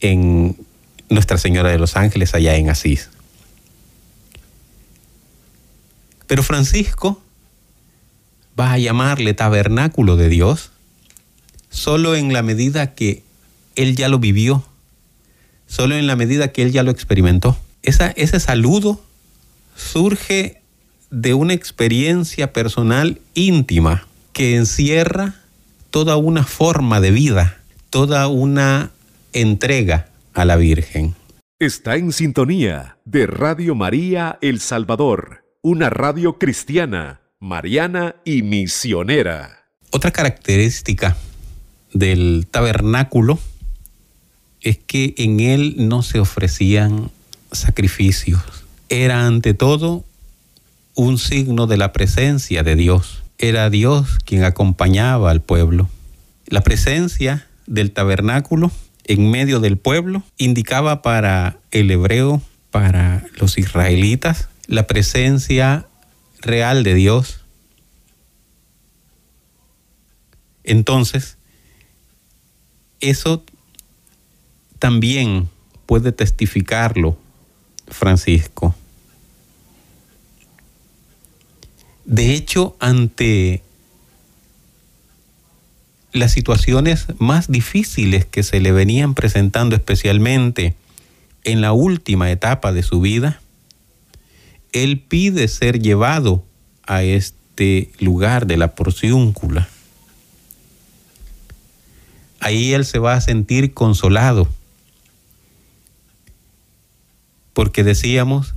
[0.00, 0.56] en
[1.08, 3.10] Nuestra Señora de los Ángeles allá en Asís.
[6.26, 7.22] Pero Francisco
[8.58, 10.70] va a llamarle tabernáculo de Dios
[11.68, 13.22] solo en la medida que
[13.76, 14.64] él ya lo vivió,
[15.66, 17.58] solo en la medida que él ya lo experimentó.
[17.82, 19.02] Esa, ese saludo
[19.76, 20.62] surge
[21.10, 25.34] de una experiencia personal íntima que encierra
[25.90, 27.58] toda una forma de vida,
[27.90, 28.90] toda una
[29.34, 31.14] entrega a la Virgen.
[31.58, 39.64] Está en sintonía de Radio María El Salvador, una radio cristiana mariana y misionera.
[39.90, 41.16] Otra característica
[41.92, 43.40] del tabernáculo
[44.60, 47.10] es que en él no se ofrecían
[47.50, 48.40] sacrificios.
[48.88, 50.04] Era ante todo
[50.94, 53.24] un signo de la presencia de Dios.
[53.38, 55.90] Era Dios quien acompañaba al pueblo.
[56.46, 58.70] La presencia del tabernáculo
[59.04, 65.86] en medio del pueblo indicaba para el hebreo, para los israelitas, la presencia
[66.40, 67.40] real de Dios.
[70.64, 71.36] Entonces,
[73.00, 73.44] eso
[74.78, 75.48] también
[75.86, 77.18] puede testificarlo
[77.88, 78.74] Francisco.
[82.04, 83.62] De hecho, ante
[86.12, 90.74] las situaciones más difíciles que se le venían presentando, especialmente
[91.44, 93.40] en la última etapa de su vida,
[94.72, 96.44] él pide ser llevado
[96.86, 99.68] a este lugar de la porciúncula.
[102.40, 104.48] Ahí él se va a sentir consolado.
[107.52, 108.54] Porque decíamos,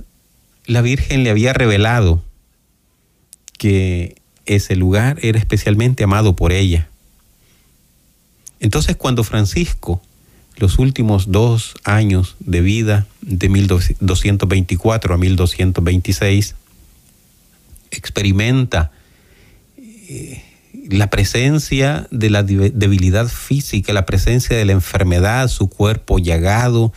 [0.66, 2.22] la Virgen le había revelado
[3.58, 4.16] que
[4.46, 6.88] ese lugar era especialmente amado por ella.
[8.60, 10.00] Entonces cuando Francisco
[10.56, 16.54] los últimos dos años de vida, de 1224 a 1226,
[17.90, 18.90] experimenta
[19.86, 20.42] eh,
[20.88, 26.92] la presencia de la debilidad física, la presencia de la enfermedad, su cuerpo llagado,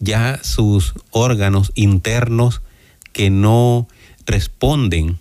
[0.00, 2.62] ya sus órganos internos
[3.12, 3.88] que no
[4.26, 5.18] responden,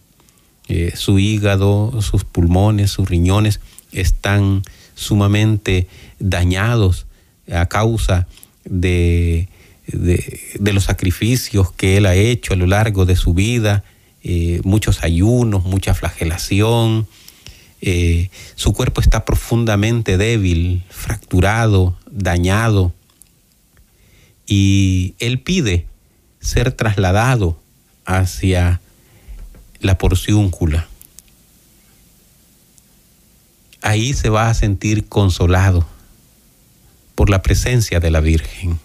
[0.68, 3.60] eh, su hígado, sus pulmones, sus riñones
[3.92, 4.64] están
[5.02, 5.88] sumamente
[6.20, 7.08] dañados
[7.52, 8.28] a causa
[8.64, 9.50] de,
[9.88, 13.84] de, los sacrificios que él ha hecho a lo largo de su vida,
[14.24, 17.08] eh, muchos ayunos, mucha flagelación.
[17.82, 22.94] Eh, su cuerpo está profundamente débil, fracturado, dañado,
[24.46, 25.88] y él pide
[26.40, 27.60] ser trasladado
[28.06, 28.82] hacia
[29.80, 30.91] la porciúncula.
[33.82, 35.88] Ahí se va a sentir consolado
[37.16, 38.80] por la presencia de la Virgen.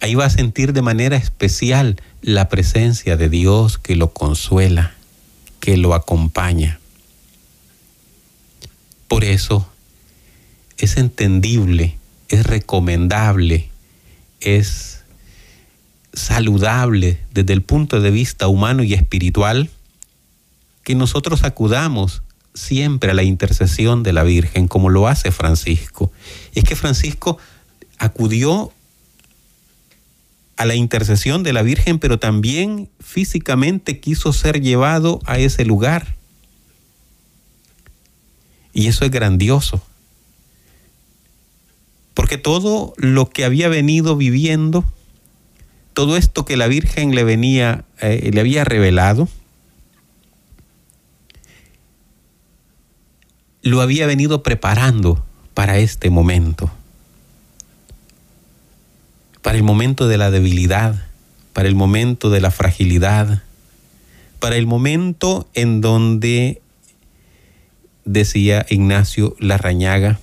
[0.00, 4.94] Ahí va a sentir de manera especial la presencia de Dios que lo consuela,
[5.60, 6.80] que lo acompaña.
[9.06, 9.68] Por eso
[10.78, 11.98] es entendible,
[12.28, 13.70] es recomendable,
[14.40, 15.04] es
[16.12, 19.70] saludable desde el punto de vista humano y espiritual
[20.82, 22.22] que nosotros acudamos
[22.54, 26.12] siempre a la intercesión de la Virgen, como lo hace Francisco.
[26.54, 27.38] Es que Francisco
[27.98, 28.72] acudió
[30.56, 36.16] a la intercesión de la Virgen, pero también físicamente quiso ser llevado a ese lugar.
[38.72, 39.82] Y eso es grandioso.
[42.14, 44.84] Porque todo lo que había venido viviendo,
[45.94, 49.28] todo esto que la Virgen le venía, eh, le había revelado,
[53.62, 56.70] lo había venido preparando para este momento,
[59.40, 61.06] para el momento de la debilidad,
[61.52, 63.42] para el momento de la fragilidad,
[64.40, 66.60] para el momento en donde,
[68.04, 70.18] decía Ignacio Larrañaga,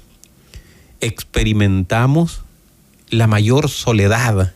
[0.99, 2.41] experimentamos
[3.09, 4.53] la mayor soledad,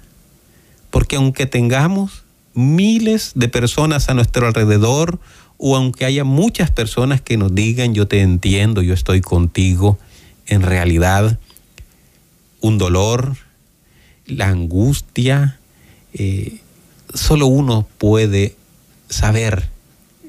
[0.89, 5.19] porque aunque tengamos miles de personas a nuestro alrededor,
[5.58, 9.98] o aunque haya muchas personas que nos digan yo te entiendo, yo estoy contigo,
[10.48, 11.39] en realidad
[12.62, 13.36] un dolor,
[14.26, 15.60] la angustia,
[16.13, 16.60] eh,
[17.13, 18.56] solo uno puede
[19.10, 19.70] saber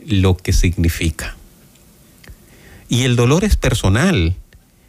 [0.07, 1.37] lo que significa.
[2.89, 4.35] Y el dolor es personal.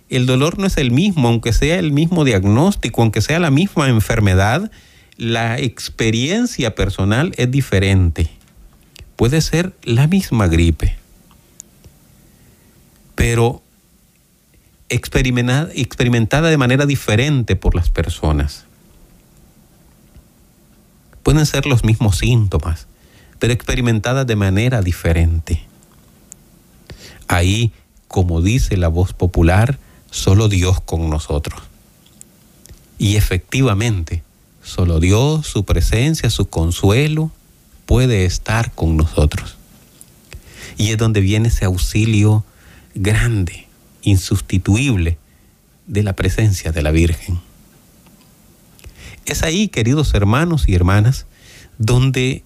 [0.10, 3.90] El dolor no es el mismo, aunque sea el mismo diagnóstico, aunque sea la misma
[3.90, 4.72] enfermedad,
[5.18, 8.35] la experiencia personal es diferente
[9.16, 10.96] puede ser la misma gripe,
[13.16, 13.62] pero
[14.90, 18.66] experimentada, de manera diferente por las personas.
[21.24, 22.88] Pueden ser los mismos síntomas,
[23.40, 25.64] pero experimentada de manera diferente.
[27.28, 27.72] Ahí,
[28.08, 29.80] como dice la voz popular,
[30.12, 31.64] solo Dios con nosotros.
[33.00, 34.24] Y efectivamente,
[34.62, 37.32] solo Dios, su presencia, su consuelo,
[37.86, 39.58] puede estar con nosotros.
[40.78, 42.44] Y es donde viene ese auxilio
[42.94, 43.68] grande,
[44.02, 45.18] insustituible
[45.88, 47.40] de la presencia de la Virgen.
[49.26, 51.26] Es ahí, queridos hermanos y hermanas,
[51.78, 52.44] donde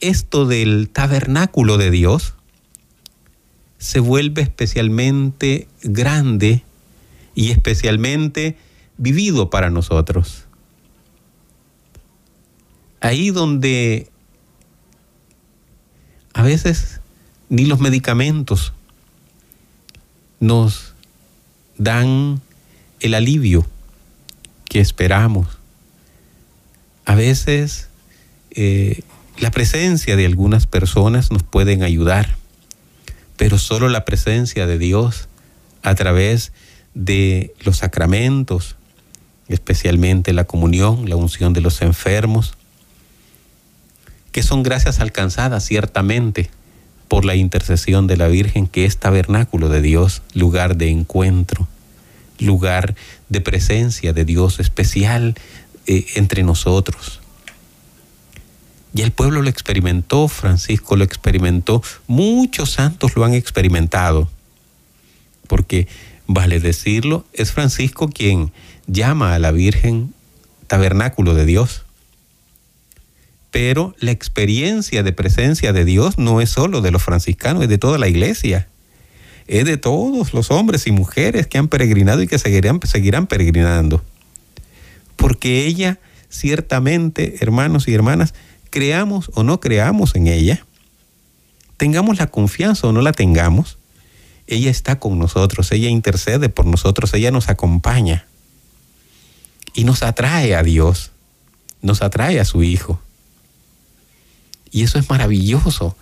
[0.00, 2.34] esto del tabernáculo de Dios
[3.78, 6.62] se vuelve especialmente grande
[7.34, 8.56] y especialmente
[8.98, 10.46] vivido para nosotros
[13.00, 14.08] ahí donde
[16.34, 17.00] a veces
[17.48, 18.72] ni los medicamentos
[20.38, 20.94] nos
[21.76, 22.40] dan
[23.00, 23.66] el alivio
[24.68, 25.58] que esperamos.
[27.04, 27.88] A veces
[28.50, 29.02] eh,
[29.38, 32.36] la presencia de algunas personas nos pueden ayudar,
[33.36, 35.28] pero solo la presencia de Dios
[35.82, 36.52] a través
[36.94, 38.76] de los sacramentos,
[39.48, 42.56] especialmente la comunión, la unción de los enfermos,
[44.32, 46.50] que son gracias alcanzadas ciertamente
[47.08, 51.66] por la intercesión de la Virgen, que es tabernáculo de Dios, lugar de encuentro,
[52.38, 52.94] lugar
[53.28, 55.34] de presencia de Dios especial
[55.86, 57.20] eh, entre nosotros.
[58.94, 64.30] Y el pueblo lo experimentó, Francisco lo experimentó, muchos santos lo han experimentado,
[65.46, 65.88] porque,
[66.26, 68.52] vale decirlo, es Francisco quien
[68.86, 70.14] llama a la Virgen
[70.66, 71.84] tabernáculo de Dios
[73.50, 77.78] pero la experiencia de presencia de Dios no es solo de los franciscanos, es de
[77.78, 78.68] toda la iglesia.
[79.46, 84.04] Es de todos los hombres y mujeres que han peregrinado y que seguirán, seguirán peregrinando.
[85.16, 85.98] Porque ella,
[86.28, 88.32] ciertamente, hermanos y hermanas,
[88.70, 90.64] creamos o no creamos en ella,
[91.76, 93.78] tengamos la confianza o no la tengamos,
[94.46, 98.26] ella está con nosotros, ella intercede por nosotros, ella nos acompaña.
[99.72, 101.12] y nos atrae a Dios,
[101.80, 103.00] nos atrae a su Hijo.
[104.70, 105.96] Y eso es maravilloso,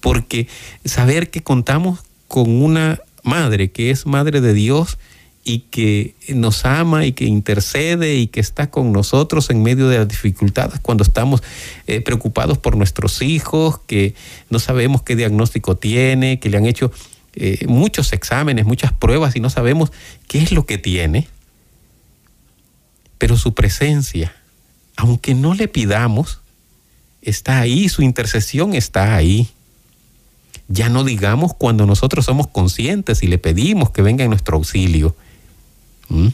[0.00, 0.48] porque
[0.84, 4.98] saber que contamos con una madre que es madre de Dios
[5.42, 9.98] y que nos ama y que intercede y que está con nosotros en medio de
[9.98, 11.42] las dificultades cuando estamos
[11.86, 14.14] eh, preocupados por nuestros hijos, que
[14.50, 16.92] no sabemos qué diagnóstico tiene, que le han hecho
[17.34, 19.92] eh, muchos exámenes, muchas pruebas y no sabemos
[20.28, 21.28] qué es lo que tiene.
[23.18, 24.34] Pero su presencia,
[24.96, 26.39] aunque no le pidamos,
[27.22, 29.48] está ahí, su intercesión está ahí.
[30.68, 35.16] Ya no digamos cuando nosotros somos conscientes y le pedimos que venga en nuestro auxilio.
[36.08, 36.28] ¿Mm?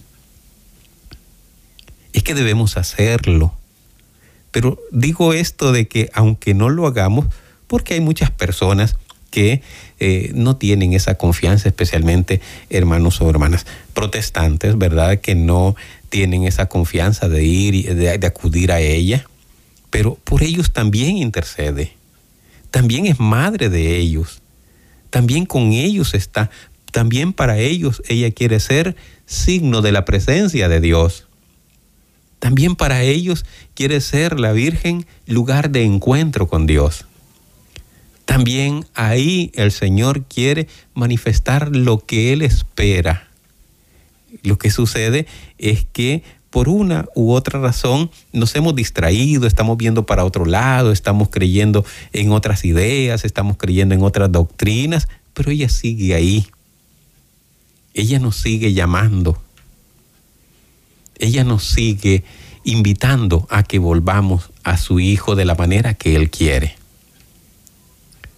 [2.12, 3.54] Es que debemos hacerlo.
[4.50, 7.26] Pero digo esto de que aunque no lo hagamos,
[7.66, 8.96] porque hay muchas personas
[9.30, 9.60] que
[10.00, 15.20] eh, no tienen esa confianza, especialmente hermanos o hermanas protestantes, ¿verdad?
[15.20, 15.76] Que no
[16.08, 19.26] tienen esa confianza de ir de, de acudir a ella,
[19.90, 21.94] pero por ellos también intercede,
[22.70, 24.42] también es madre de ellos,
[25.10, 26.50] también con ellos está,
[26.92, 31.26] también para ellos ella quiere ser signo de la presencia de Dios.
[32.38, 37.06] También para ellos quiere ser la Virgen lugar de encuentro con Dios.
[38.24, 43.28] También ahí el Señor quiere manifestar lo que Él espera.
[44.42, 45.26] Lo que sucede
[45.58, 46.22] es que
[46.56, 51.84] por una u otra razón nos hemos distraído, estamos viendo para otro lado, estamos creyendo
[52.14, 56.46] en otras ideas, estamos creyendo en otras doctrinas, pero ella sigue ahí
[57.96, 59.42] ella nos sigue llamando.
[61.18, 62.24] Ella nos sigue
[62.62, 66.76] invitando a que volvamos a su Hijo de la manera que Él quiere.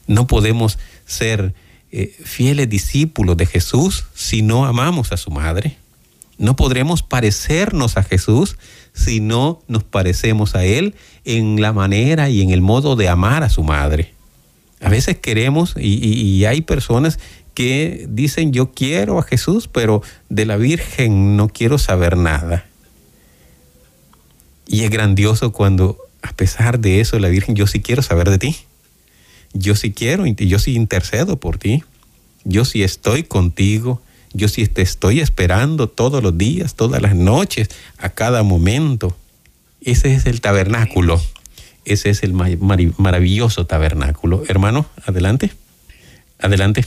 [0.07, 1.55] No podemos ser
[1.91, 5.77] eh, fieles discípulos de Jesús si no amamos a su madre.
[6.39, 8.57] No podremos parecernos a Jesús
[8.93, 13.43] si no nos parecemos a Él en la manera y en el modo de amar
[13.43, 14.15] a su madre.
[14.81, 17.19] A veces queremos, y hay personas
[17.55, 22.65] que dicen yo quiero a Jesús, pero de la Virgen no quiero saber nada.
[24.69, 28.39] Y es grandioso cuando a pesar de eso la Virgen, yo sí quiero saber de
[28.39, 28.57] ti.
[29.53, 31.83] Yo sí quiero, yo sí intercedo por ti.
[32.45, 34.01] Yo sí estoy contigo.
[34.33, 37.69] Yo sí te estoy esperando todos los días, todas las noches,
[37.99, 39.17] a cada momento.
[39.81, 41.21] Ese es el tabernáculo.
[41.85, 44.45] Ese es el maravilloso tabernáculo.
[44.49, 45.53] Hermano, adelante.
[46.39, 46.85] Adelante.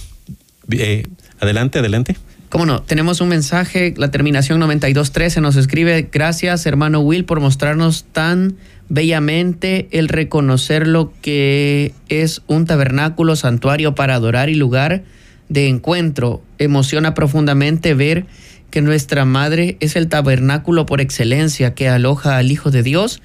[0.71, 1.07] Eh,
[1.39, 2.15] adelante, adelante.
[2.49, 8.03] Cómo no, tenemos un mensaje, la terminación 9213 nos escribe, gracias hermano Will por mostrarnos
[8.11, 8.57] tan
[8.89, 15.03] bellamente el reconocer lo que es un tabernáculo, santuario para adorar y lugar
[15.51, 16.41] de encuentro.
[16.57, 18.25] Emociona profundamente ver
[18.69, 23.21] que nuestra madre es el tabernáculo por excelencia que aloja al Hijo de Dios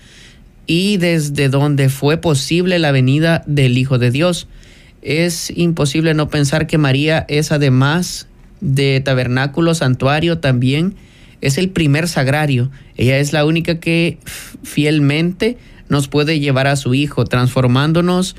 [0.66, 4.49] y desde donde fue posible la venida del Hijo de Dios
[5.07, 8.27] es imposible no pensar que María es además
[8.61, 10.97] de tabernáculo, santuario, también
[11.41, 12.72] es el primer sagrario.
[12.97, 14.18] Ella es la única que
[14.64, 15.59] fielmente
[15.89, 18.35] nos puede llevar a su Hijo, transformándonos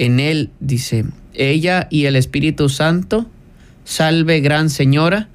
[0.00, 1.04] en Él, dice.
[1.34, 3.26] Ella y el Espíritu Santo,
[3.84, 5.28] salve gran Señora,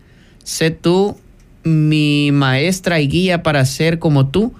[0.43, 1.17] sé tú
[1.63, 4.53] mi maestra y guía para ser como tú,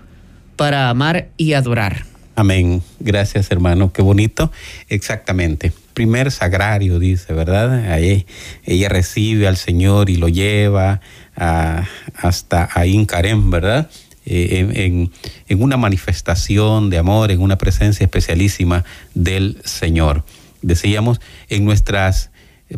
[0.56, 2.06] para amar y adorar.
[2.36, 2.82] Amén.
[3.00, 3.92] Gracias, hermano.
[3.92, 4.52] Qué bonito.
[4.90, 7.92] Exactamente primer sagrario, dice, ¿verdad?
[7.92, 8.28] Ahí
[8.66, 11.02] ella recibe al Señor y lo lleva
[11.36, 13.90] hasta a Incarem, ¿verdad?
[14.28, 15.12] Eh,
[15.48, 20.24] en, una manifestación de amor, en una presencia especialísima del Señor.
[20.62, 22.32] Decíamos, en nuestras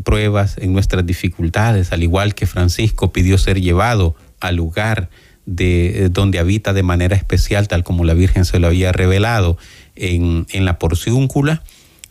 [0.04, 5.10] pruebas, en nuestras dificultades, al igual que Francisco pidió ser llevado al lugar
[5.46, 9.58] de eh, donde habita de manera especial, tal como la Virgen se lo había revelado
[9.96, 11.64] en, la porciúncula,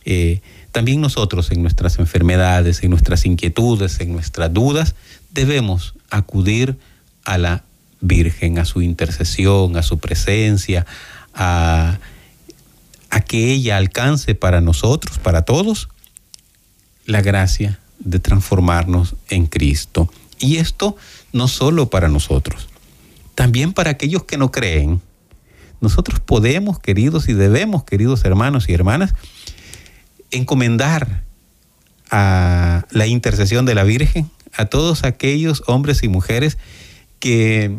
[0.03, 4.95] eh, también nosotros en nuestras enfermedades, en nuestras inquietudes, en nuestras dudas,
[5.31, 6.77] debemos acudir
[7.23, 7.63] a la
[8.01, 10.85] Virgen, a su intercesión, a su presencia,
[11.33, 11.99] a,
[13.27, 15.89] que ella alcance para nosotros, para todos,
[17.05, 20.09] la gracia de transformarnos en Cristo.
[20.39, 20.95] Y esto
[21.33, 22.69] no solo para nosotros,
[23.35, 25.01] también para aquellos que no creen.
[25.81, 29.13] Nosotros podemos, queridos, y debemos, queridos hermanos y hermanas,
[30.31, 31.23] encomendar
[32.09, 36.57] a la intercesión de la Virgen a todos aquellos hombres y mujeres
[37.19, 37.77] que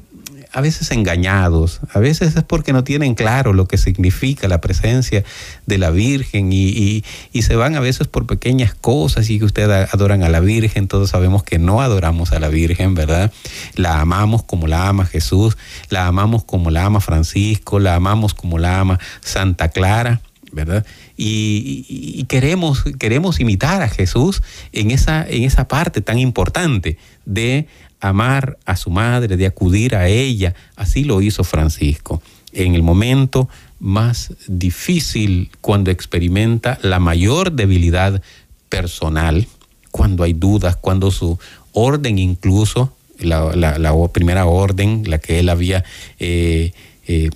[0.52, 5.24] a veces engañados, a veces es porque no tienen claro lo que significa la presencia
[5.66, 7.04] de la Virgen y,
[7.42, 11.10] se van a veces por pequeñas cosas y que ustedes adoran a la Virgen, todos
[11.10, 13.32] sabemos que no adoramos a la Virgen, ¿verdad?
[13.74, 15.56] La amamos como la ama Jesús,
[15.88, 20.20] la amamos como la ama Francisco, la amamos como la ama Santa Clara.
[20.50, 20.86] ¿verdad?
[21.16, 24.42] Y, queremos, queremos imitar a Jesús
[24.72, 26.96] en esa, en esa parte tan importante
[27.26, 27.66] de
[28.00, 30.54] amar a su madre, de acudir a ella.
[30.76, 32.22] Así lo hizo Francisco.
[32.52, 33.48] En el momento
[33.80, 38.22] más difícil, cuando experimenta la mayor debilidad
[38.68, 39.46] personal,
[39.90, 41.38] cuando hay dudas, cuando su
[41.72, 45.84] orden incluso, la, primera orden, la que él había
[46.18, 46.72] eh,
[47.06, 47.30] eh,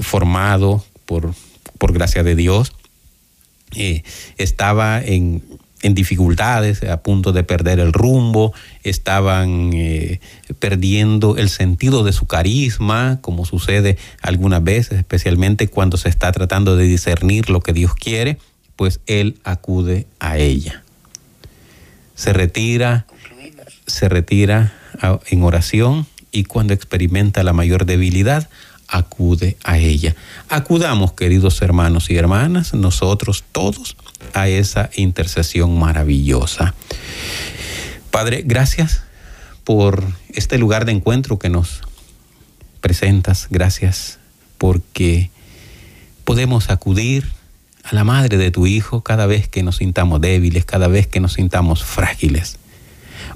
[0.00, 1.32] formado por,
[1.78, 2.72] por gracia de Dios,
[3.76, 4.02] eh,
[4.36, 5.42] estaba en,
[5.82, 8.52] en dificultades, a punto de perder el rumbo,
[8.82, 10.20] estaban eh,
[10.58, 16.76] perdiendo el sentido de su carisma, como sucede algunas veces, especialmente cuando se está tratando
[16.76, 18.38] de discernir lo que Dios quiere,
[18.76, 20.82] pues Él acude a ella.
[22.14, 23.06] Se retira,
[23.86, 24.72] se retira
[25.26, 28.48] en oración y cuando experimenta la mayor debilidad,
[28.88, 30.16] acude a ella.
[30.48, 33.96] Acudamos, queridos hermanos y hermanas, nosotros todos,
[34.34, 36.74] a esa intercesión maravillosa.
[38.10, 39.02] Padre, gracias
[39.64, 41.82] por este lugar de encuentro que nos
[42.80, 43.48] presentas.
[43.50, 44.18] Gracias
[44.56, 45.30] porque
[46.24, 47.30] podemos acudir
[47.84, 51.20] a la madre de tu Hijo cada vez que nos sintamos débiles, cada vez que
[51.20, 52.58] nos sintamos frágiles.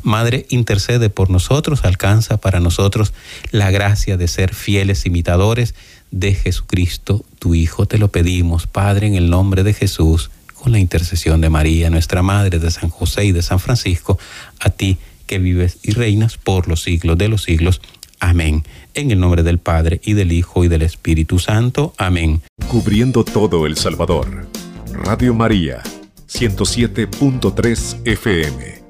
[0.03, 3.13] Madre, intercede por nosotros, alcanza para nosotros
[3.51, 5.75] la gracia de ser fieles imitadores
[6.11, 7.87] de Jesucristo, tu Hijo.
[7.87, 12.23] Te lo pedimos, Padre, en el nombre de Jesús con la intercesión de María, nuestra
[12.23, 14.19] Madre, de San José y de San Francisco,
[14.61, 17.81] a ti que vives y reinas por los siglos de los siglos.
[18.21, 18.63] Amén.
[18.95, 21.95] En el nombre del Padre y del Hijo y del Espíritu Santo.
[21.99, 22.43] Amén.
[22.69, 24.47] Cubriendo todo El Salvador.
[24.93, 25.83] Radio María,
[26.29, 28.82] 107.3 FM.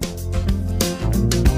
[1.13, 1.52] now.